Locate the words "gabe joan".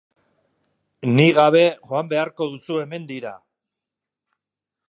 1.39-2.11